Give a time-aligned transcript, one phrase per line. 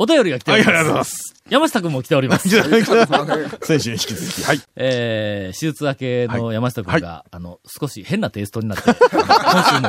[0.00, 0.78] お便りが来ておはい、ります。
[0.78, 1.34] ありがとうございます。
[1.50, 2.48] 山下くんも来ております。
[2.48, 4.42] 先週に引き続き。
[4.44, 4.60] はい。
[4.76, 9.88] えー、手術明けの山下くんが、あの、少し変なテイストになって、 今週も、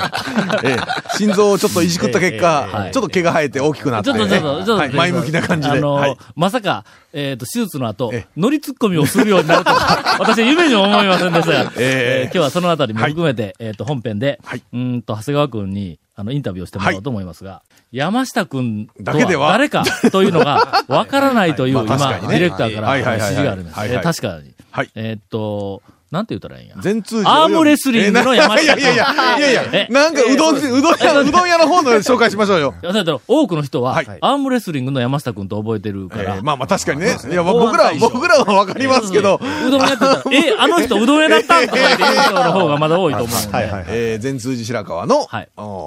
[0.64, 2.92] ええ、心臓をちょっといじくった結ええ果、はい。
[2.92, 4.20] ちょっと毛が生えて大きくなって、ね。
[4.20, 5.78] ちょっとちょっと、ちょっと、はい、前向きな感じで。
[5.78, 6.18] あの、はい。
[6.36, 11.65] まさか、えっ、と、手術の後ええ、乗りツッコミをするようになるとは、 私は夢にも思いませんでした。
[11.65, 12.21] が、ええ。
[12.21, 14.64] えー今日はそのあたりも含めて、えっ、と、本編で、はい。
[14.73, 19.46] うーんと、長谷川くんに、あの、インタビューをしてもらおうと思いますが、山下くんとだけでは？
[19.47, 19.86] は誰か？
[20.11, 23.04] というのがわからないという、 今、ディレクターからはい。
[23.04, 23.18] はい。
[23.18, 23.19] はい。
[23.21, 23.32] はい。
[23.32, 24.04] 指示があります。
[24.04, 24.54] 確かに。
[24.69, 24.89] はい。
[24.95, 25.82] えーっと、
[26.12, 26.76] なんて言ったらいいんや？
[26.82, 32.73] 全通じアームレスリングの山下君いやいやいや、いやいやえ、なんかうどん、うどん屋、うどん屋の方の紹介しましょうよ。
[32.82, 37.16] いやだ多くの人は、はいアームレスリングの山下くんと覚えてるから、ええまあまあ確かにね。
[37.30, 43.70] いや、僕らは、僕らはわかりますけど、うどん屋って言ったら、え、あの人うどん屋だったんとかっていう人の方がまだ多いと思うんで。
[43.90, 45.28] えー、全通寺白川の、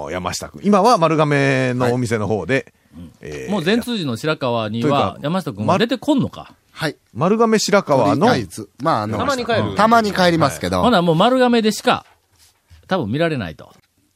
[0.09, 0.61] 山下くん。
[0.65, 2.73] 今は丸亀のお店の方で、
[3.21, 6.53] えーもう全通寺の白川には山下くんは出てこんのか？
[6.73, 6.97] はい。
[7.13, 8.27] 丸亀白川の
[8.81, 9.75] まあ、あの、たまに帰る。
[9.75, 12.05] たまに帰りますけど、ほなもう丸亀でしか、
[12.87, 13.71] 多分見られないと。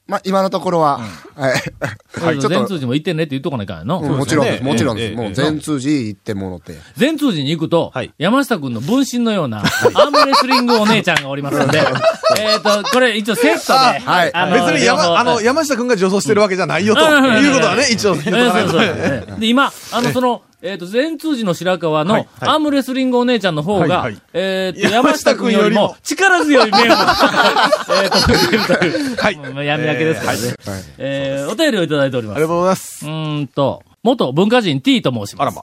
[0.08, 1.00] まあ、今のところは、
[1.36, 2.20] はい。
[2.20, 4.00] はい、 全通寺も行ってねって言っとかないかんやの。
[4.00, 5.10] もちろんです、もちろんです。
[5.10, 6.78] ええもう全通寺行ってもろて。
[6.96, 8.12] 全通寺に行くと、はい。
[8.18, 11.78] 山下くんの分身のような、アームレスリングお姉ちゃんがおりますので、
[12.40, 14.30] えっと、これ一応セットで、はい。
[14.34, 24.22] あの別に山、あの、山下くんが女装してるわけじゃないよ、とうんいうことはね、一応そうそうそうで、今、あの、その、えっ、と、全通寺の白川の、アームレスリングお姉ちゃんの方が、はいはい。
[24.32, 25.96] えっ、と、山山下下君君よりも。
[26.02, 26.94] 力強い面を、
[28.02, 29.66] えっと、受けるという、はい。
[29.66, 30.84] 闇明けですからね。
[30.98, 32.36] えーお便りをいただいております。
[32.36, 33.06] ありがとうございます。
[33.06, 35.42] うーんと、元文化人 T と申します。
[35.42, 35.62] あらま。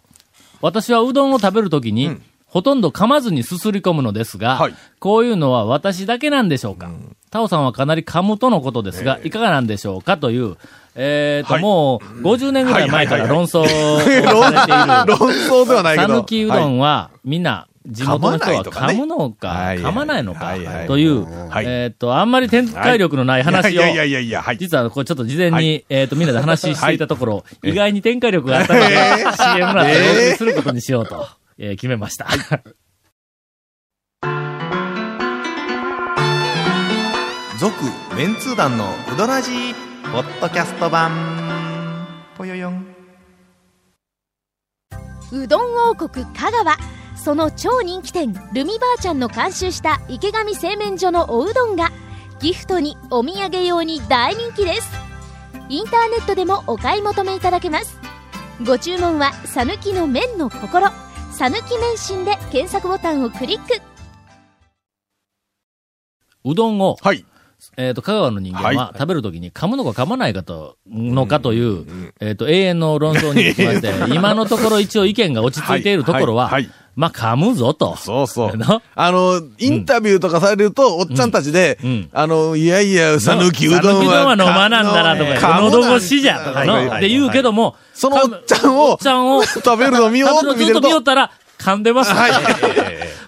[0.61, 4.73] 私はうどんを食べるときに、ほとんど噛まずにすすり込むのですが、はい。
[4.99, 6.89] こういうのは私だけなんでしょうか、
[7.29, 10.17] タオさんはかなり噛むとのことですが、いかがなんでしょうか？
[10.17, 10.55] という、
[10.95, 11.61] えっ、と、はい。
[11.61, 13.47] もう50年ぐらい前からはいはいはい。
[13.47, 14.25] 論争をされている、
[15.19, 16.13] 論争ではないけど。
[16.15, 21.65] 讃岐うどんは、みんな、地元の人は噛むのか、はい噛まないのかはいはい、という、はい。
[21.67, 23.75] えっ、と、あんまり展開力のない話を、い。
[23.75, 24.57] やいやいやいや、はい。
[24.57, 25.85] 実はこれちょっと事前に、はい。
[25.89, 28.95] えっ、と、みんなで話していたところ、意外に展開力があったので、
[29.37, 31.27] CM の後でお送りすることにしようと、
[31.57, 32.27] えー決めました。
[37.57, 37.73] 続、
[38.17, 39.51] メンツー団のうどらじ
[40.11, 41.11] ポッドキャスト版。
[42.37, 42.85] ぽよよん。
[45.31, 46.77] うどん王国香川
[47.15, 51.91] その超人気店ルミばあちゃんの監修した池上製麺所のおうどんが
[52.39, 54.91] ギフトにお土産用に大人気です
[55.69, 57.99] インターネットでもお買い求めいただけます
[58.65, 60.87] ご注文は「さぬきの麺の心」
[61.33, 63.81] 「さぬき麺心」で検索ボタンをクリック
[66.47, 67.25] うどんを、はい。
[67.77, 68.97] えっ、と、香川の人間は、はい。
[68.97, 76.71] 食べるときに噛むのか噛まないかと、のかという、えっ、と、永遠の論争につきまして、 今のところ一応意見が落ち着いているところは、はいはい。
[76.95, 77.97] まあ、噛むぞと。
[77.97, 78.55] そうそう。
[78.57, 78.81] な。
[78.95, 81.89] あの、インタビューとかされると、おっちゃんたちでうん。
[81.89, 83.81] うん、あの、いやいや、さぬきうどんは。
[83.81, 86.97] 讃岐うどんは飲まなんだなとか、か喉越しじゃとかの、はいはい。
[86.99, 92.31] って言うけども、そのおっちゃんをおっちゃんを、食べるの見ようと見てるとずっと見よっ、たら、噛んでます、はい。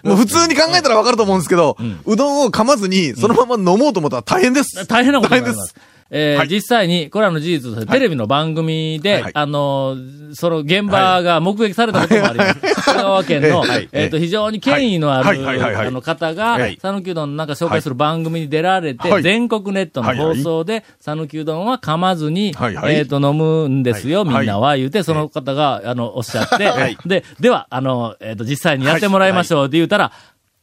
[0.02, 4.86] もう普通に考えたらわかると思うんですけど、うどんを噛まずに、そのまま飲もうと思ったら大変です。
[4.86, 5.97] 大変なことになります大変です。。
[6.10, 6.48] えーはい。
[6.48, 9.32] 実際に、これはの事実として、テレビの番組で、はい。
[9.34, 12.84] あのー、その現場が目撃されたこともあります。
[12.84, 13.88] 香川県の、 はい。
[13.92, 15.38] えっ、と、非常に権威のある、はい。
[15.38, 15.58] はい。
[15.58, 15.74] はい。
[15.74, 15.86] はい。
[15.88, 19.22] あの方がはい、讃岐うどんなんか紹介する番組に出られて、はい。
[19.22, 22.74] 全国ネットの放送で、讃岐うどんは噛まずに、はい。
[22.74, 22.94] はい。
[22.94, 24.38] えっ、と、飲むんですよ、はい。
[24.38, 30.12] みんなは、言うて、その方が、あの、おっしゃって、で、では、あの、えっ、と、実際にやってもらいましょうって言うたら、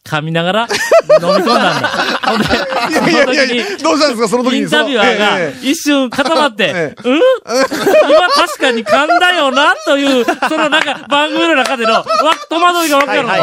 [0.06, 1.88] 噛みながら飲み込んだんだ。
[2.28, 4.60] ほんで、いやいやいやいやどうしたんですか、その時に。
[4.60, 7.16] インタビュアーがええ一瞬固まって、 えうん？
[7.16, 12.06] 今確かに噛んだよなという、そのなんか番組の中での、わ、
[12.50, 13.28] 戸惑いがわかるの。
[13.34, 13.40] で、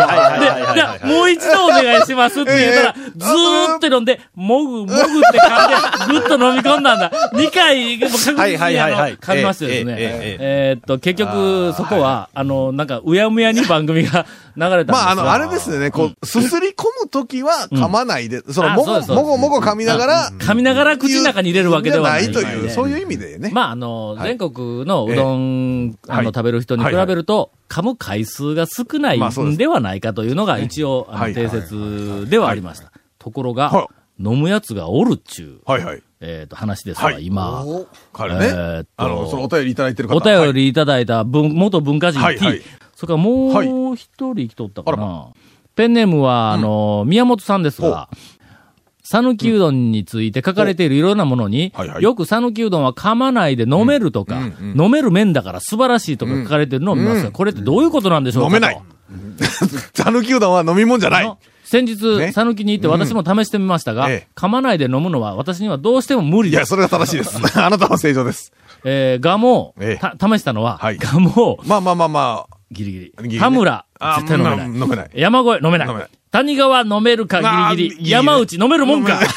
[0.74, 4.96] じゃあもう一度お願いしますって言ったら、ずーっと飲んで、もぐ、もぐっ
[5.32, 7.10] て噛んで、ぐっと飲み込んだんだ。
[7.34, 9.94] 2回、もう確実にはいはいはいあのはい噛みましてですね。
[9.94, 14.26] えええええーっと、結局、そこは、あの、なんか、うやむやに番組が
[14.56, 14.92] 流れたんですが。
[14.92, 22.32] まあ、あの、あれですね、こう、すすり込むときは噛まないで、その、もご、もごもご噛みながら、噛みながら口の中に入れるわけではない。
[22.32, 23.38] という、そういう意味で。
[23.38, 23.50] ね。
[23.52, 24.28] まあ、あの、はい。
[24.28, 26.26] 全国のうどん、あの、はい。
[26.26, 31.34] 食べる人に比べると、噛む回数が少ないんではないかというのが一応、あの、はい。
[31.34, 32.92] 定説ではありました。
[33.18, 33.88] ところがは、
[34.18, 36.02] 飲むやつがおるっちゅう、はいはい。
[36.20, 37.26] えっと、話ですわ、はい。
[37.26, 37.64] 今。
[38.12, 40.16] 彼ね、えーっとあの、そのお便りいただいてる方。
[40.16, 40.72] お便りい。
[40.72, 42.62] ただいた文、元文化人 T、
[43.02, 45.28] それからもう一人来とったかな。
[45.74, 48.08] ペンネームは、あの、宮本さんですが、
[49.02, 52.02] 讃岐うどんについて書かれているいろんなものに、はいはい。
[52.02, 54.40] よく讃岐うどんは噛まないで飲めるとか、
[54.76, 58.76] 飲める麺だから素晴らしいとか書かれてるのを見ますが、これってどういうことなんでしょうか飲めない。
[58.76, 58.82] と。
[60.04, 61.24] 讃岐うどんは飲み物じゃない。
[61.24, 61.38] の。
[61.64, 62.32] 先日、ね。
[62.32, 64.28] 讃岐に行って私も試してみましたが、ええ。
[64.36, 66.68] 噛まないで飲むのは私にはどうしても無理いや、です。
[66.68, 67.40] それが正しいです。
[67.58, 68.52] あなたは正常です。
[68.84, 70.16] えー、ガモええ。
[70.16, 70.98] た試したのは、はい。
[70.98, 72.56] ガモまあまあまあまあ。
[72.72, 73.04] ギリギリ。
[73.04, 74.66] ギリギリ田村、あ絶対飲めない。
[74.68, 75.10] うん飲めない。
[75.14, 75.88] 山越え飲めない。
[75.88, 76.10] 飲めない。
[76.30, 77.42] 谷川飲めるか
[77.74, 78.10] ギリギリ。
[78.10, 79.20] 山内飲めるもんか。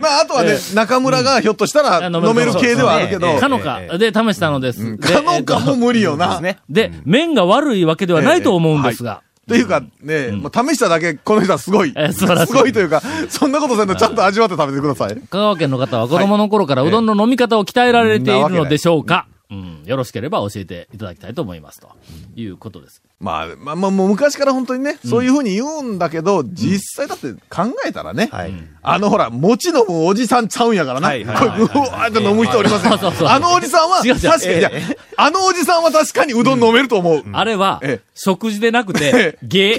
[0.00, 2.16] まあ、あとはね、中村がひょっとしたらうん。
[2.16, 2.54] 飲める。
[2.54, 4.96] 系ではあるけど、ええかのかで試したのです。
[4.96, 6.40] でかのかも無理よな。
[6.40, 6.58] ね。
[6.70, 11.92] で、麺が悪いわけではないと思うんですが、というかね、もう試しただけ、この人はすごい。
[12.12, 15.16] すごいというか、そんなことせんとちゃんと味わって食べてください。
[15.16, 21.78] 香川県の方は子供の頃からうどんの飲み方を鍛えられているのでしょうかうん、よろしければ教えていただきたいと思います。
[21.78, 21.90] と
[22.34, 23.02] いうことです。
[23.22, 28.52] まあ、まあ、まあ、もう昔から本当にね、そういうふうに言うんだけど、実際だって考えたらね、はい。
[28.82, 31.10] あのほら、餅飲むおじさんちゃうんやからな。
[31.10, 37.22] これ、うわーって飲む人おりますよあのおじさんは、確かに、あのおじさんは確かにうどん飲めると思う。
[37.32, 39.76] あれはええ、食事でなくて、芸。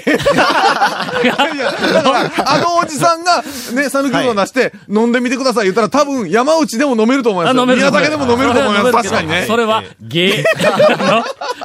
[1.26, 3.42] や、だから、あのおじさんが、
[3.74, 7.66] ね、讃岐うどん出して、飲んでみてください言ったら、多分、山内でも飲めると思いますよ。
[7.66, 8.92] 宮崎でも飲めると思います。
[8.92, 9.44] 確かにね。
[9.46, 10.44] それは、芸。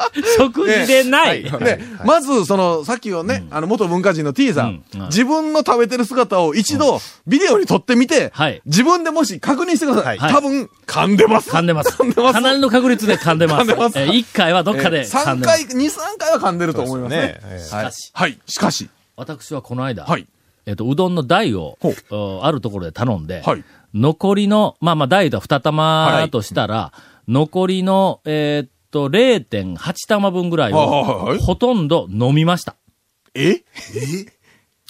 [0.38, 1.46] 食事でない。
[1.78, 10.18] ね、まず、その、さっきのね、あの、元文化人の T さん、自分の食べてる姿を一度、ビデオに撮ってみて、はい自分でもし確認してください。
[10.18, 11.50] はい多分、噛んでます。
[11.50, 11.90] 噛んでます。
[11.96, 12.34] 噛んでます。
[12.34, 13.62] かなりの確率で噛んでます。
[13.62, 15.68] 噛んでますえー一回はどっかで噛ん3でます。
[15.68, 17.40] 回、2、3回は噛んでると思いますね。
[17.64, 18.40] しかしはい。
[18.46, 18.90] しかし。
[19.16, 20.28] 私はこの間、はい。
[20.66, 21.78] えっと、うどんの台を
[22.44, 23.64] あるところで頼んで、はい
[23.94, 26.94] 残りの、まあまあ台と二玉としたら、
[27.28, 32.76] 残りの、えーっと、0.8玉分ぐらいを、ほとんど飲みました。
[33.36, 33.62] え？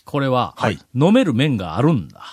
[0.06, 0.80] これは、はい。
[0.96, 2.24] 飲める麺があるんだ。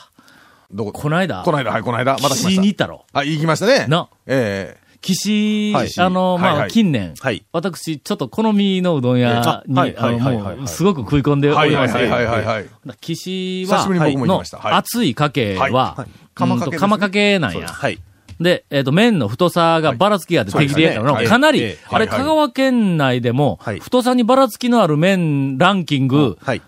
[0.71, 0.93] どこ？
[0.93, 2.13] この間、この間、はい、この間。
[2.15, 3.05] また来ま岸しに行ったろ。
[3.13, 3.21] た。
[3.21, 3.87] あ、行きましたね。
[3.89, 5.91] な、え岸、はい。
[5.99, 6.61] あの、まあ、はい。
[6.63, 7.45] はい近年、はい。
[7.53, 12.69] 私、ちょっと好みのうどん屋に、あはいもう、すごく食い込んでえおりまして、はいはいはいはいはい。
[13.01, 14.59] 岸は、久しぶりに僕も行きのました。
[14.59, 14.73] はい。
[14.75, 15.73] 熱いかけはい。
[15.73, 16.07] は、はい。
[16.09, 16.77] うん釜かけね。
[16.77, 17.67] と釜かけなんや。
[17.67, 17.99] はい。
[18.41, 23.81] で、えっ、と、麺の太さがばらつきがあってはい適量やからの、ねかなり、ええあれ、香川県内でも、はい。
[23.81, 26.63] 太さにばらつきのある麺ランキング、はい。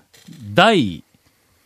[0.55, 1.05] 第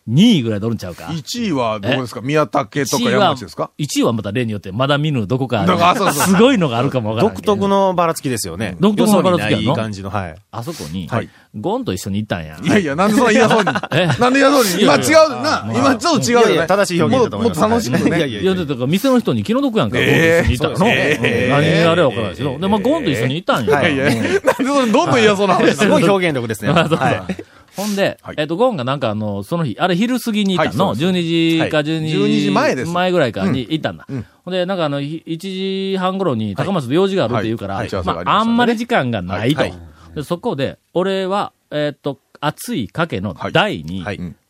[0.08, 2.20] 2位ぐらいでおるんちゃうか？1位はどこですか？
[2.22, 7.36] 宮武とか1位は、山口ですか？1位はまた例によって、まだ見ぬどこかだからそうそうすごいのがあるかもわからない。
[7.36, 8.76] 独特のばらつきですよね。
[8.80, 9.56] 独特のばらつきやの？
[9.56, 10.34] よそにない感じの、はい。
[10.50, 12.58] あそこに、はいゴンと一緒に行ったんや。
[12.62, 13.68] いやいや、なんでそんな嫌そうに？
[13.92, 14.06] え？
[14.06, 14.82] なんで嫌そうに？
[14.82, 15.72] 今違いやいうな。
[15.76, 16.46] 今ちょっと違うよね。
[16.46, 18.16] いやいや正しい表現だと思いますもっと楽しくね。
[18.16, 20.86] いやいやいや、だから店の人に気の毒やんか、ゴンとええ一緒に行ったの？
[20.86, 22.58] 何あれは分からないですけど。
[22.58, 23.76] で、まあ、ゴンと一緒に行ったんや。
[23.76, 26.72] はいいやいや、なんでそれどんどん嫌そうな話すごい表現力ですね。
[27.76, 28.34] ほんで、はい。
[28.38, 31.86] えっと、ゴンがなんかあの、その日、あれ昼過ぎに行ったの、はいそう12時かはい。
[31.86, 32.90] 12時、12時前です。
[32.92, 34.06] 前ぐらいかに行ったんだ。
[34.08, 34.26] うん。
[34.44, 37.88] ほんで、なんかあの、ひ1時半頃に高松で用事があるって言うから、はい。
[37.88, 38.04] はい。
[38.04, 39.60] まあ、あんまり時間がないと。
[39.60, 39.74] はい。
[40.14, 44.04] でそこで、俺は、えっと、熱いかけの台に、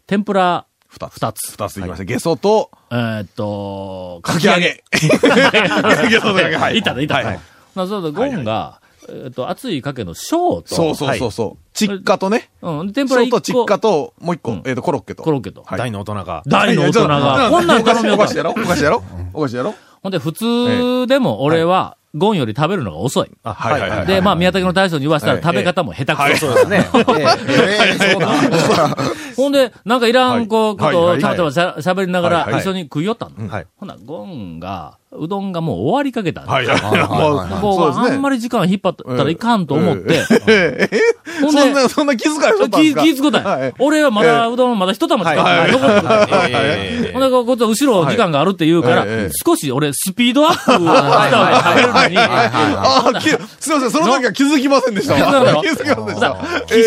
[0.07, 1.53] 天ぷら二つ。
[1.53, 1.77] 二つ。
[1.79, 2.05] いきました。
[2.05, 4.85] ゲソと、えーっと、かき揚げ。
[4.93, 6.77] ゲソとかけ、はい。
[6.79, 7.25] いたね、いたね。
[7.25, 7.41] はい。
[7.75, 11.65] なそうだ、ゴンが、えーっと、熱いかけの小と、そうそうそうそう。
[11.75, 12.51] チッカとね。
[12.63, 14.53] うん、で天ぷら一個、そうとチッカと、もう一個。
[14.53, 15.23] うん、えっと、コロッケと。
[15.23, 15.63] コロッケと。
[15.65, 15.79] はい。
[15.79, 16.43] 大の大人が。
[16.47, 18.51] 大の大人が、こんなん頼みようかお菓子やろ？
[18.51, 19.03] お菓子やろ？
[19.33, 19.75] お菓子やろ？
[20.03, 23.31] ほんで、普通でも俺は、ゴンより食べるのが遅い。
[23.43, 24.07] あはいはいはい。
[24.07, 25.43] で、まあ、宮崎の大将に言わせたらはい。
[25.43, 26.23] 食べ方も下手くそ。
[26.23, 26.37] はい。
[26.37, 26.87] そうですね。
[26.95, 28.13] えええ。
[28.13, 28.97] そうだ。
[29.35, 31.15] ほんで、なんかいらんこはいことをはい。
[31.15, 31.23] はい。
[31.23, 32.53] たまたましゃ喋りながらはい。
[32.53, 32.61] はい。
[32.61, 33.33] 一緒に食いよったの。
[33.41, 33.67] えはい。
[33.77, 36.77] ほな、ゴンが、うどんがもう終わりかけたんだはいはい。
[36.79, 36.99] はい。
[36.99, 41.01] はいこう、あんまり時間引っ張ったらいかんと思って、ええ。
[41.43, 43.03] ほんで、そんな、そんな気遣いしたんで気すか？
[43.03, 43.49] 気ぃつくたんや。
[43.51, 43.75] はい。
[43.79, 45.73] 俺はまだ、うどんまだ一玉しかはい。
[45.73, 49.05] 残ってほんで、こっちは後ろ時間があるって言うから
[49.45, 53.13] 少し俺スピードアップした食べるのに、あ
[53.61, 55.15] すいません、その時は気づきませんでした。
[55.15, 55.63] わ。
[55.63, 56.37] 気づきませんでした。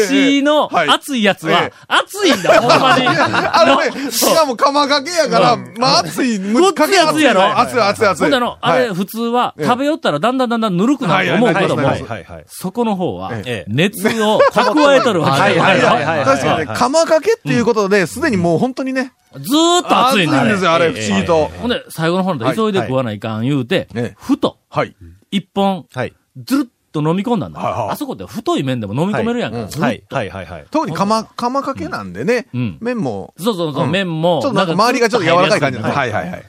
[0.07, 0.89] 岸のはい。
[0.89, 3.05] 熱いやつはええ、熱いんだ、ほんまに。
[4.11, 7.59] しかも釜かけやから、まあ熱い、ごっつい熱いやろ。
[7.59, 8.14] 熱い熱い熱い。
[8.19, 12.45] ほんであの、あれ、はい普通は、ええ食べよったらだんだんだんだんぬるくなると思うけどもはいはい、はいはい。
[12.47, 20.63] そこの方はえ、熱を蓄えとるわ けはいはいはいはい確かにね、釜かけっていうことで、すでにもう本当にね、ずーっと熱いんだ、あれ熱いんです。
[20.65, 21.51] よ、あれ、不思議と。
[21.61, 24.95] ほんで、最後の方ではい急いで食わないかん言うてええ、ふと、はい。
[25.31, 26.13] 一本、はい。
[26.43, 27.59] ずるっと飲み込んだんだ。
[27.59, 29.57] はいはいあそこって太い麺でも飲み込めるやんか。
[29.57, 30.03] はい。
[30.09, 30.65] はいはいはい。
[30.71, 35.79] 特に釜、釜かけなんでねうん、麺も、そうそうそう、うん麺も、ちょっとなんか周りがちょっと柔らかい感じ。
[35.79, 36.45] はいはいはい。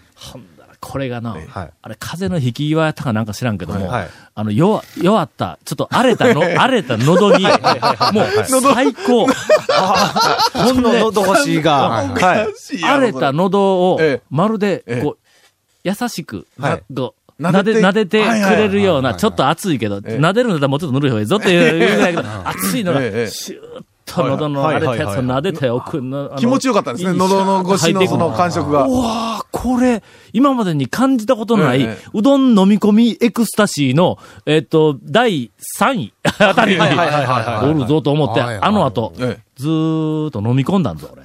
[0.88, 1.70] これがな、はい。
[1.82, 4.08] あれ、風の引き際やったかなんか知らんけども、はい。
[4.36, 9.26] あの、弱、弱った、ちょっと荒れたの、荒れた喉に、もう、最高。
[9.26, 12.84] ほんで、喉越しが、 はい。
[12.84, 15.18] 荒れた喉をええ、まるでええ、こう、
[15.82, 16.82] 優しく、はい。
[16.94, 20.18] こう撫で、撫でてくれるような、ちょっと熱いけど、ええ。
[20.18, 26.00] 撫でるんだったらもうちょっとぬるい方がいいぞっていうぐらいだけど、熱いのが、シューッと喉の荒れたやつを撫でておく
[26.38, 27.18] 気持ちよかったんですね。
[27.18, 28.86] 喉の越しのその感触が。
[28.86, 41.24] うわーこれ、今までに感じたことのない、ええうどん飲み込みエクスタシーの、えっ、と、第3位あたりに、おるぞと思って、あの後、ええずーっと飲み込んだんぞ、俺。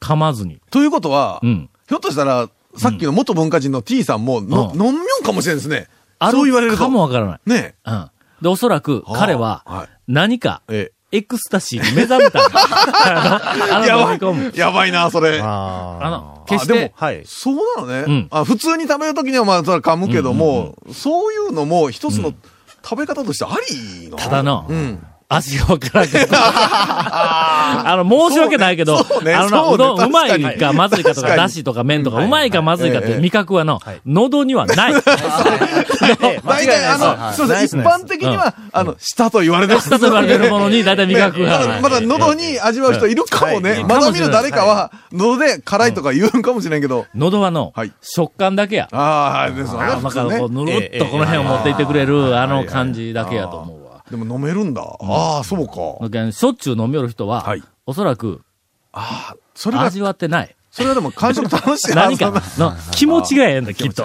[0.00, 0.60] 噛まずに。
[0.70, 1.70] ということは、うん。
[1.88, 5.88] ひょっとしたら、さっきの元文化人の T さんも、のうん飲みよんかもしれんですね。
[6.18, 6.78] あそう言われると。
[6.78, 7.40] かもわからない。
[7.46, 8.10] ねうん。
[8.42, 10.92] で、おそらく、彼は何か、え。
[11.16, 12.40] エクスタシーに目覚めた
[13.86, 14.14] やば。
[14.14, 14.58] い。
[14.58, 15.40] やばいな、それ。
[15.40, 17.22] ああの、決しあでもて、はい。
[17.24, 18.04] そうなのね。
[18.06, 22.32] うんあ普通に食べるときにはまあ、それは噛むけども、そういうのも一つの
[22.82, 23.56] 食べ方としてあ
[24.02, 24.16] りの？
[24.16, 25.06] ただの、うん。
[25.28, 26.26] 味がわからんけど。
[26.36, 34.92] あの、申し訳ないけど、そうねあのうねうどんうまいかまずいかとか、だしとか麺とか、うまいかまずいかっていうええ味覚はのはい、喉にはない。
[34.92, 35.02] 大
[36.66, 37.42] 体、あの、す。
[37.42, 39.88] いません、一般的には、あの、舌と言われてます。
[39.88, 41.80] 舌と言われてるものに大体味覚がない。
[41.80, 43.14] まだ喉に味わう人い。
[43.14, 43.70] るかもね。
[43.70, 43.84] はい。
[43.84, 47.06] まだ見る誰かは、喉で辛いとか言うんかもしれんけど。
[47.14, 48.88] 喉はのはい、食感だけや。
[48.92, 49.72] ああ、はい、です。
[49.72, 49.86] よね。
[49.86, 53.83] あだからこう、ぬるっとこの辺を持っていってくれる、あの感じだけやと思うわ。
[54.10, 54.82] でも飲めるんだ。
[54.82, 56.32] ああ、そうか。
[56.32, 58.42] しょっちゅう飲みよる人ははい、おそらく
[58.92, 60.54] ああ、それが、味わってない。
[60.70, 62.42] それはでも感触楽しい 何か
[62.90, 64.04] 気持ちがええんだ、きっと。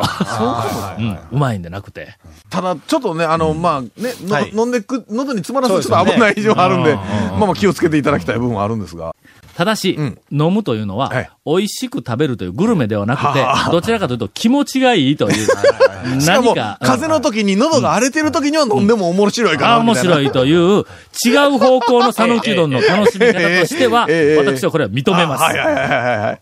[0.99, 2.15] うん、うまいんでなくて。
[2.51, 3.89] ただ、ちょっとね、あの、まあ、ね、
[4.21, 9.15] のはい飲んでく、喉に詰まらすとちょっと危ない以上あるんで、うんまあまあ気をつけていただきたい部分はあるんですが。
[9.59, 15.47] ただし、うん飲むというのは、はい美味しく食べるというグルメではなくては、どちらかというと気持ちがいいという、
[16.25, 19.73] 何か、風邪の時に喉が荒れてる時には飲んでも面白いかな。
[19.73, 20.27] あ面白い。
[20.27, 20.85] いという、
[21.25, 25.43] 違う方向の讃岐うどんの楽しみ方としては、私はこれは認めます。
[25.43, 26.39] はいはいはいはいはい。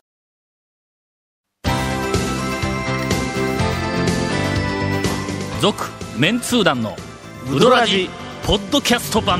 [5.59, 5.85] 続、
[6.17, 6.95] メンツー団の、
[7.51, 8.11] ウドラジ、
[8.45, 9.39] ポッドキャスト版。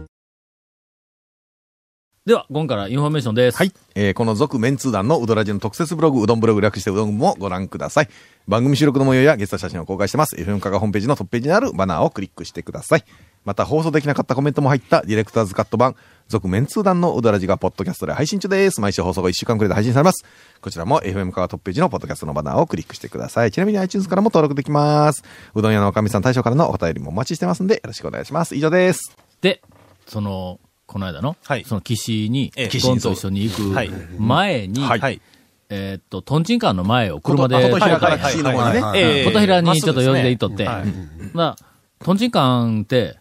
[2.23, 3.57] では、今からインフォメーションです。
[3.57, 3.71] はい。
[3.95, 8.09] えーこの続メンツー団のうどらじの特設ブログ、うどんブログ略してうどんもご覧ください。
[8.47, 10.35] 番組収録の模様やゲスト写真を公開してます。
[10.35, 13.03] FM カがホームページのトップページにあるバナーをクリックしてください。
[13.43, 15.95] また放送できなかったコメントも入ったディレクターズカット版、
[16.27, 18.81] 続メンツー団のうどらじがポッドキャストで配信中です。
[18.81, 20.23] 毎週放送後1週間くらいで配信されます。
[20.61, 23.49] こちらも FM カがトップページのポッドキャストのバナーをクリックしてください。
[23.51, 25.23] ちなみに iTunes からも登録できます。
[25.55, 28.55] うどん屋のおかみさん大将からのお便りもお待ちしてますんでよろしくお願いします。
[28.55, 29.17] 以上です。
[29.41, 29.63] で、
[30.05, 30.59] その、
[30.91, 31.63] この間の、はい。
[31.63, 32.79] その岸に、ええ。
[32.79, 33.89] ゴンと一緒に行くはい。
[34.17, 34.99] 前に、はい。
[34.99, 35.21] はい。
[35.69, 39.23] えーっと、トンチンカンの前を車で、琴平からはい岸の方にね。
[39.23, 40.83] 琴平にちょっと用事で行っとって、はい。
[41.31, 43.17] まあ、トンチンカンって、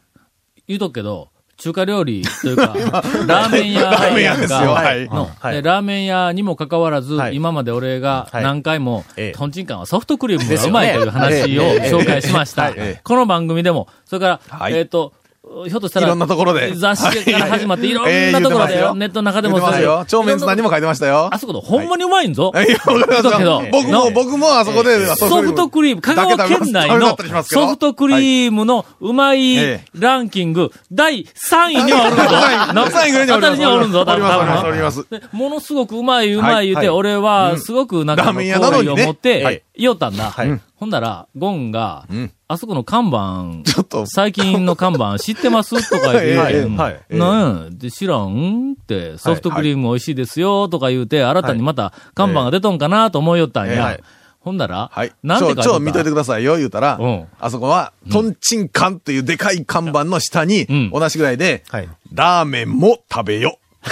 [0.66, 2.74] 言うとくけど、中華料理というか、
[3.28, 4.58] ラーメン屋ラーメン屋ですよ。
[4.72, 5.08] はい。
[5.08, 5.54] の、はい。
[5.54, 7.36] でラーメン屋にもかかわらず、はい。
[7.36, 8.42] 今まで俺がはい。
[8.42, 9.38] 何回も、ええ。
[9.38, 11.92] トンチンカンはソフトクリームがうまいという話をええ。
[11.92, 12.70] 紹介しました。
[12.70, 13.00] ええ。
[13.04, 14.74] この番組でも、それから、はい。
[14.74, 15.12] えっ、と、
[15.66, 16.72] ひょっとしたら、いろんなところで。
[16.74, 17.92] 雑誌から始まって、い。
[17.92, 20.04] ろええんなところで、ネットの中でも出てますよ。
[20.06, 21.28] 超メンツ何も書いてましたよ。
[21.32, 22.52] あそこでほんまにうまいんぞ。
[22.54, 22.58] い。
[22.58, 23.68] や、わかりますだけどよ。
[23.72, 32.22] 僕も、の僕もあそこで、ソフトクリーム、香川県内のソフトクリームのうまいえランキング、第3位にはおるんぞ。
[32.72, 33.48] な3位ぐらいにおります。
[33.48, 34.70] あたりにはおるんぞ、おります多分。
[34.70, 36.96] おりますでものすごくうまい、うまい言うて、はい。
[36.96, 38.94] 俺はすごくなんかラーメン屋なのにね。
[38.94, 39.62] 好意を持って、はい。
[39.76, 40.32] 言おったんだ。
[40.80, 42.32] はいほんだら、ゴンが、ん。
[42.48, 45.76] あそこの看板、ちょっと、最近の看板知ってます？
[45.90, 48.76] とか言って、 はいなんやで、知らん？
[48.80, 53.84] って、ソフトクリーム美味しいですよとか言うて、新たにまた看板が出とんかなと思いよったんや。
[53.84, 54.00] はい。
[54.40, 55.12] ほんだら、はい。
[55.22, 56.96] なんて書いて超、超見といてくださいよ、言うたら。
[56.98, 61.88] うん、あそこは、トンチンカンというでかい看板の下にうん、同じぐらいで、はい。
[62.14, 63.58] ラーメンも食べよ。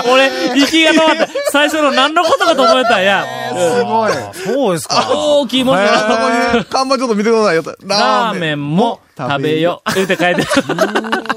[0.10, 1.28] 俺、息が止まった。
[1.50, 3.26] 最初の何のことかと思えたんや。
[3.50, 4.12] すごい。
[4.32, 5.06] そうですか。
[5.12, 6.30] 大きい文字あそこが。
[6.52, 7.64] にね、看板ちょっと見てくださいよ。
[7.84, 9.82] ラーメンも食べよ。
[9.94, 10.48] 言うて書いてる。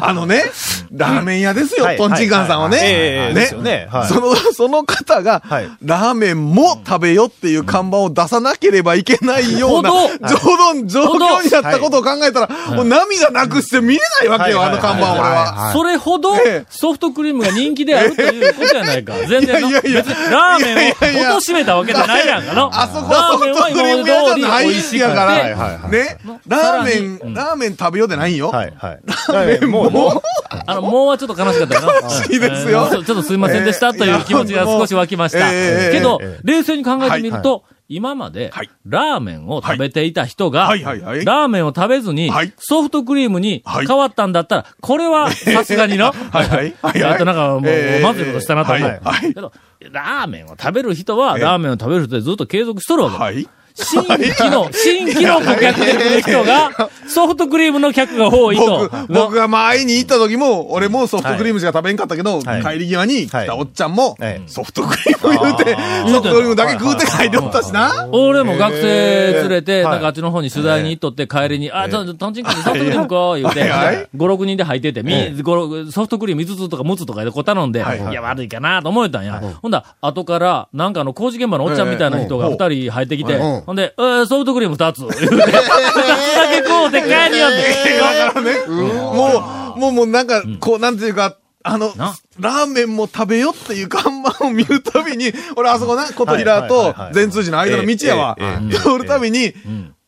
[0.00, 0.44] あのね、
[0.92, 1.96] ラーメン屋ですよは、い。
[1.96, 3.32] トンチンカンさんはね。
[3.34, 3.88] ね。
[3.90, 4.08] はい。
[4.08, 5.70] その、その方が、はい。
[5.82, 10.18] ラーメンも食べよっていう看板を出さなければいけないような、 ほど。
[10.26, 14.68] 状況状況になったことを考えたら、もう涙なくして見れないわけよ、はい。
[14.70, 15.72] あの看板、俺は。
[15.72, 19.14] それほどええソフトクリームが人気であるということじゃないか。
[19.28, 19.68] 全然の。
[19.68, 22.52] いラーメンを貶めたわけじゃないやんか。
[22.52, 22.70] の。
[22.72, 24.98] あそこはソフトクリーム屋じゃない。
[24.98, 27.34] やから、ね、ラーメン、うん。
[27.34, 28.50] ラーメン食べようでないんよ。
[28.52, 30.22] ラーメンもう、もう、
[30.66, 32.10] あの、もうはちょっと悲しかったよな。
[32.10, 32.88] しいですよ。
[32.92, 35.52] えーちょっとすいませんでしたという気持ちが少し湧きました。
[35.52, 40.84] ええけどええ、冷静に考えてみると、今まではい、ラーメンを食べていた人が、はい。
[40.84, 41.24] はいはい。
[41.24, 43.86] ラーメンを食べずにはい、ソフトクリームにはい。
[43.86, 46.12] 変わったんだったら、これはさすがにの、は
[46.44, 46.74] いはい。
[46.82, 48.88] はいえっと、なんかもう、ええまずいことしたなと思う。
[48.88, 49.32] はいはい。
[49.32, 49.52] けど、
[49.90, 53.46] ラーメンを食べる人は、ええラーメンを食べる人でずっと継続しとるわけ。
[53.84, 56.70] 新規 の、新規の顧客で来る人が、
[57.06, 58.88] ソフトクリームの客が多いと。
[58.90, 59.06] 僕、。
[59.08, 62.62] 僕が前に行った時も、俺もソフトクリームしか食べんかったけど、はい。
[62.62, 65.76] 帰り際に来たおっちゃんもはい、ソフトクリーム言うて、
[66.10, 68.08] ソフトクリームだけ食うて帰っておったしな。
[68.12, 74.08] 俺も学生連れて、はいなんかあっちの方に取材に行っとって帰りに、あ、ちょっとトンチンカンにソフトクリームこう言うて、はいはい。
[74.16, 79.42] 5、6人で入ってて、み、5、6ソフトクリーム5つとか6つとかでこう頼んで、はいや、悪いかなと思えたんや。
[79.62, 87.98] ほんだら、後から、なんかあの工事現場のおっちゃんみたいな人がええ2人入ってきて、うんほんで、えーソフトクリーム2つ、言うて、2つだけこうて帰りよって。
[87.98, 98.38] だからね、もう、もう、もうなんか、こう、なんていうか、あのな、ラーメンも食べよっていう看板を見るたびに、 俺あそこな、琴平と善通寺の間の道やわ。
[98.40, 98.74] えええ。
[98.74, 99.52] 通るたびに、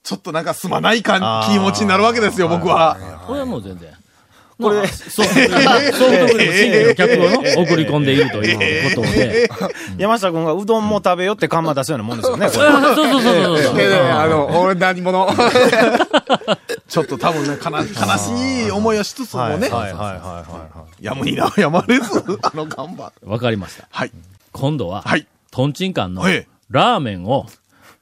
[0.02, 2.96] ちょっとなんかすまないか気持ちになるわけですよ、僕は。
[3.26, 3.90] これはもう全然。
[4.60, 9.50] これ、ソフトクリーム、ソフトクリームの新規の客をの送り込んでいるということで。
[9.98, 12.58] 山下君がうどんも食べよって看板出すようなもんですよね、これ。
[12.58, 13.80] そうそうそうそうそう。
[13.80, 15.28] ええあの、俺何者？
[16.88, 23.12] ちょっと多分ね、かな悲しい思いをしつつもね、はいはいはいはやむになやまれず、 あの看板。
[23.24, 23.86] わかりました。
[23.90, 24.12] はい。
[24.52, 25.26] 今度は、はい。
[25.50, 27.46] トンチンカンのええラーメンを、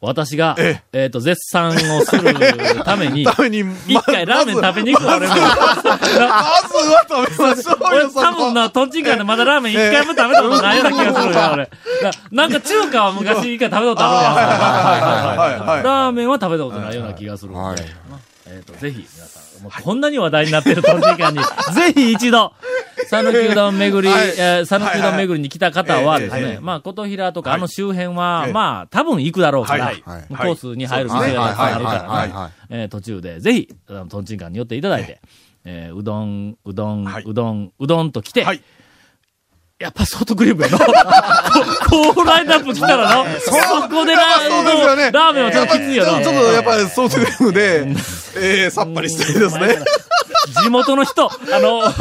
[0.00, 2.33] 私が、ええっ、と、絶賛をする
[2.85, 5.34] ために、 ために、一回ラーメン食べに行くわ、俺も。
[5.34, 8.23] まずは食べましょう俺よ、そこ。
[8.23, 11.71] 多分な、トンチンカンでまだラーメン一回も食べたことないような気がするよ、俺。
[12.30, 15.82] ななんか中華は昔一回食べたことあるやん。
[15.82, 17.76] ラーメンは食べたことないような気がするはい
[18.50, 21.41] えっ、と、ぜひ、皆さん、もうこんなに話題になってるトンチンカンに、
[21.75, 22.52] ぜひ一度、
[23.11, 24.28] 讃岐うどん巡り、はい。
[24.28, 27.58] えー讃岐うどん巡りに来た方はですはいね、まあ、琴平とかはい。
[27.58, 28.52] あの周辺は、ええ。
[28.52, 30.02] まあ、多分行くだろうから、はい。
[30.04, 30.23] はい。
[30.28, 35.21] コースに入る店がたくさんあるからね途中で、ぜひ、あのトンチンカンに寄っていただいて、
[35.65, 37.25] えーうどん、うどん、はい。
[37.26, 38.63] うどん、うどんと来て、はい。
[39.78, 40.78] やっぱソフトクリームやの。
[40.78, 40.84] こ
[42.14, 43.52] こうラインナップ来たらの、そ
[43.88, 45.10] こでラそうですよね。
[45.12, 46.21] ラーメンはちょっときついよな。
[46.21, 47.86] ちょっとやっぱりソフトクリームで、
[48.36, 49.78] えー、さっぱりしたいですね。
[50.64, 51.93] 地元の人、あの、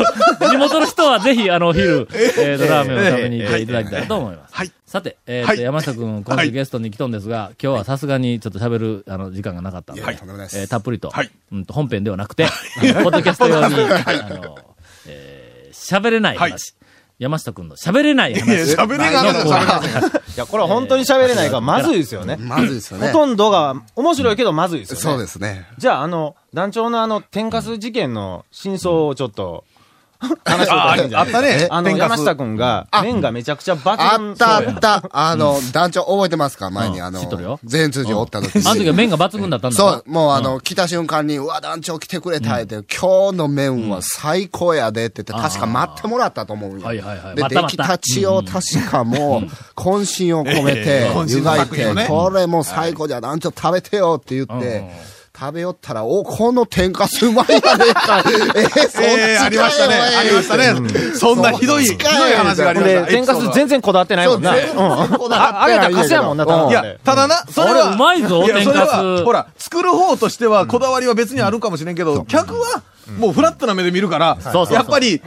[0.50, 4.56] 地元の人はぜひ、あの、昼、えーと、ラーメンを食べに行っていただきたいと思います。
[4.56, 4.72] はい。
[4.88, 12.50] さて、えっ、と、はい山下くん、今週ゲストに来とんですが、今日はさすがにちょっと喋る、あの、時間がなかったので、はいえーたっぷりと、はいうんと、本編ではなくて、あ
[12.82, 14.58] の ポッドキャスト用に、あの、
[15.06, 16.77] えー喋れない話、はい
[17.20, 18.76] 山下くんの喋れないいや、話。
[18.76, 20.12] 喋れがなかったら喋れない。
[20.12, 20.14] い。
[20.36, 22.38] いや、これは本当に喋れないから、まずいですよね。
[22.38, 23.08] まずいですよね。
[23.08, 25.02] ほとんどが面白いけどまずいですよね。
[25.02, 25.68] そうですね。
[25.80, 29.77] じゃあ、あの、団長のあの、天かす事件の真相をちょっと、話し
[30.20, 31.68] てああったね。
[31.70, 34.30] あの、山下くんが、麺がめちゃくちゃ抜群。
[34.30, 35.10] あったあった。
[35.12, 36.70] あの、団長覚えてますか？
[36.70, 37.02] 前に。
[37.02, 38.68] あの知っとるよ、全通寺おった時に。
[38.68, 39.78] あの時は麺が抜群だったんだ。
[39.78, 46.86] ろそう、もうあの、来た瞬間に、うわ、団長来てくれたって、今日の麺は最高やでって言って、確か待ってもらったと思うんよ。
[46.86, 47.36] はいはいはい。
[47.36, 58.23] で、出来たちを確かもう、渾身を込めて、湯がいてこれもう最高じゃ、団長食べてよって言って、食べよったら、お、この天かすうまいやねんか。
[58.26, 59.93] えー、そっちかよえー、ありましたね。
[59.93, 60.73] ありましたね。
[61.13, 63.02] そんなひどい、ひどい話がありました。
[63.06, 64.52] で、天かす全然こだわってないもんな。
[64.52, 67.91] そう全然こだわあ、あげたかすやもんな、多分いや、ただな、それは。
[67.93, 72.82] うまいぞや天かすそれはほら、作る方としては、こだわりは別にあるかもしれんけど、客は、
[73.20, 74.38] もうフラットな目で見るから、
[74.72, 75.22] やっぱり、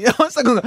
[0.00, 0.62] や 山下くんが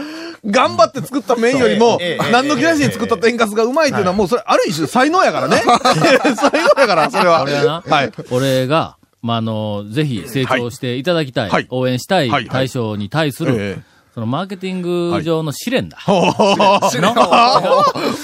[0.45, 1.99] 頑張って作った麺よりも、
[2.31, 5.61] 何の気なしに作った天かすがうまいっていうのは、もうそれ、ある一種才能やからね。
[6.35, 7.43] 才能やから、それは。
[7.43, 8.11] 俺はな、はい。
[8.29, 11.67] 俺が、まあ、あの、ぜひ成長していただきたい、はい。
[11.69, 12.29] 応援したい。
[12.29, 12.47] はい。
[12.47, 15.97] 大将に対する、ええそのマーケティング上の試練だ。
[15.97, 17.11] ほうほうほうの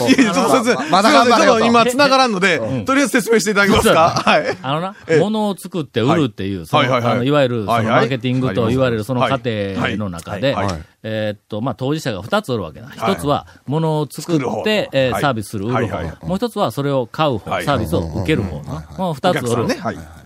[0.10, 4.10] いやちょっと説明、ちょっと今繋がらんので、とりあえず説明していただけますか？
[4.10, 4.58] はい。
[4.62, 5.20] あのな、ええ。
[5.22, 9.98] 物を作って売るっていう、その、はいわゆる、そのマーケティングと言われるその過程はい。
[9.98, 10.56] の中で
[11.04, 12.88] えーっと、まあ、当事者が二つおるわけだ。
[12.88, 13.14] はい。
[13.14, 16.26] 一つは、物を作って、えサービスする、売る方。
[16.26, 17.64] もう一つは、それを買う方、はい。
[17.66, 18.60] サービスを受ける方。
[18.60, 19.68] この二つおる。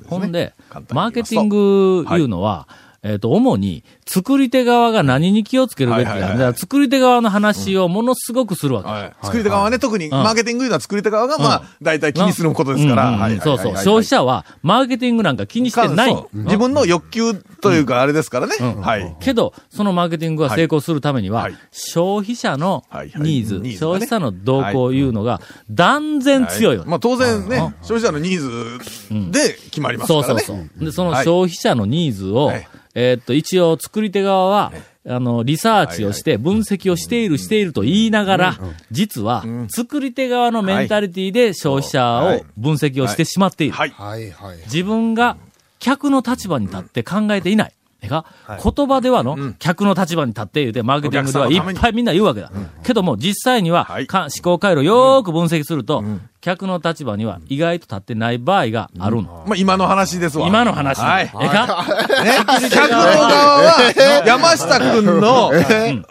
[0.07, 0.53] ほんで
[0.89, 2.67] マーケティングいうのは、
[3.03, 6.11] えっ、と、主に、作り手側が何に気をつけるべきか。
[6.11, 8.89] はいはいはいだから作り手側の話をものすごくするわけ。
[8.89, 9.25] はい。
[9.25, 13.03] 作り手側はね、特にマーケティングいうのは作り手側が、まあ、大体気にすることですから。
[13.03, 13.73] うんうんうんはいそうそう。
[13.75, 16.11] 消費者は、マーケティングなんか気にしてない。
[16.11, 18.55] そう自分の欲求というか、あれですからね。
[18.59, 19.15] はい。
[19.21, 26.89] けど、そのマーケティングが成功するためには、消費者のはいはいニーズ、ニーズがね消費者の動向いうのが断然強いわけ。
[26.89, 30.25] まあ当然ね、消費者のニーズで決まりますからね。
[30.27, 30.85] そうそうそう。
[30.85, 34.73] で、そのはい消費者のニーズを、はいえーっと、一応作り手側は、
[35.07, 38.59] あの、リサーチをして、分析をしている、していると言いながら、
[38.91, 43.73] 実は、作り手側のメンタリティで消費者を分析をしてしまっている。
[43.73, 43.89] はい。
[43.89, 44.31] はい。
[44.31, 44.57] はい。
[44.65, 45.37] 自分が
[45.79, 47.73] 客の立場に立って考えていない。
[48.03, 52.51] えか、言葉ではの、客の立場に立って言うて、マーケティングではいっぱいみんな言うわけだ。
[52.83, 56.03] けども、実際には、思考回路よーく分析すると、
[56.41, 59.43] 客の立場には意外と立ってない場合があるの。
[59.47, 60.47] まあ今の話ですわ。
[60.47, 60.99] 今の話。
[60.99, 61.25] はい。
[61.25, 61.85] えか？
[62.23, 62.39] ね、
[62.71, 65.51] 客の側は、山下くんの、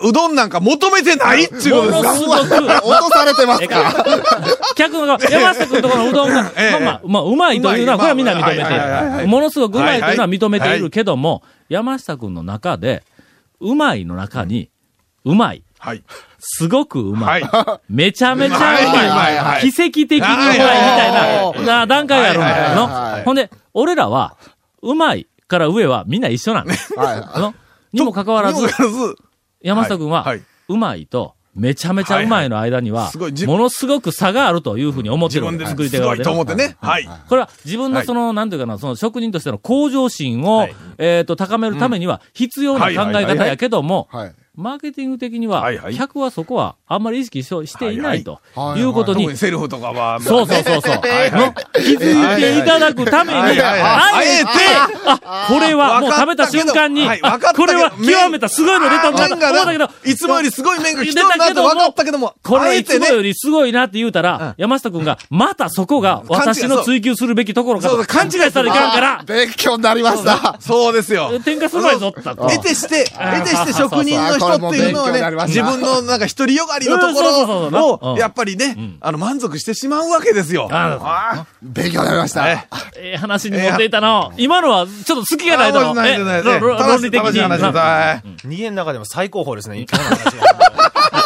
[0.00, 2.26] うどんなんか求めてないっていうことですか？
[2.26, 4.04] ものすごく、落とされてますか？
[4.76, 9.26] 客の側、山下君のところのうどんが、ええまあまあ、まあ、うまいというのは、これはみんな認めて。
[9.26, 13.02] ものすごくうまいというのは認めているけども、山下君の中で、
[13.60, 14.70] うまいの中に、
[15.24, 15.64] うまい。
[15.80, 16.02] はい。
[16.40, 17.42] すごくうまい。
[17.42, 18.84] はめちゃめちゃうはい。
[18.86, 19.42] はいはいま。
[19.42, 19.72] はいい。
[19.72, 23.24] 奇跡的にうまいみたいなな段階があるんだよ。
[23.24, 24.36] ほんで、俺らは、
[24.82, 26.72] うまいから上はみんな一緒なの。
[26.96, 27.54] はあの
[27.92, 28.66] にもかかわらず
[29.60, 30.24] 山下君は
[30.68, 33.10] うまいと、めちゃめちゃうまいの間には
[33.46, 36.24] ものすごく差があるというふうに思ってる自分で作り手側でね。
[36.24, 36.76] すごいと思ってね。
[36.80, 37.08] はい。
[37.28, 40.74] これは自分のその、なんていうかな、その職人としての向上心を、はい。
[40.98, 44.08] えっ、と、高めるためには必要な考え方やけども。
[44.54, 50.96] マーケティング的には客はそこはあんまり意識ししていないとはいうことにセルフとかは、そうそうそうそう。
[50.96, 51.40] はいはい。
[51.40, 54.48] の気づいていただくために、あえて、
[55.06, 70.56] あ、これはもう食べた瞬間に、これは極めたすごいの出たんだと思ったけど、いつもよりすごい麺が来出たなって分かったけども、これいつもより、りすごいなって言うたら、山下くんが、またそこが私の追求するべきところかと勘違いしたらいかんから、勉強になりました。
[70.60, 71.30] そうですよ。
[71.44, 72.48] 天下すまいぞったと。
[72.48, 80.68] 得てして、得てして職人の人っていうのはね、自分のなんか独りよがりのところうんを、やっぱりね、あの、満足してしまうわけですよ。
[80.70, 80.98] あ
[81.34, 82.48] あ勉強になりました。
[82.48, 83.12] ええ。
[83.14, 84.32] え話に持っていたの。
[84.36, 85.94] 今のはちょっと隙がないと。
[85.94, 87.40] ないないないえろろ論理的に。
[87.40, 91.19] 逃げの中でも最高峰ですね、今の話が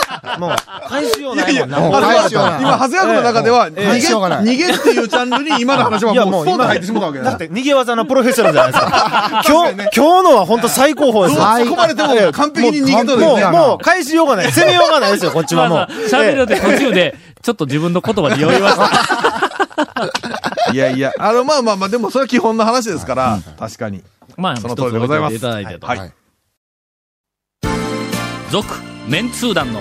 [0.49, 1.81] もう、返しようないもんな。
[1.81, 9.43] もうあの返しようがない今、長谷川君の中では、逃げ、逃げっていうジャンルに今の話はいや、もう今入ってしまったわけだだって逃げ技のプロフェッショナルじゃないですか。
[9.49, 13.51] 今日、今日のは本当最高峰です突っ込まれても完璧に逃げとるもう。
[13.51, 14.53] もう、返しようがない。
[14.53, 15.89] 攻めようがないですよ、こっちはもう。
[16.09, 20.73] 喋るで途中で、ちょっと自分の言葉に酔いました。
[20.73, 24.03] いやいや、あの、まあまあまあ、でもそれは基本の話ですから、確かに。
[24.37, 26.03] まあ、その通りでございます一つ置いていただいてと。
[26.03, 26.13] はい。
[28.51, 28.67] 続、
[29.09, 29.81] メンツー団の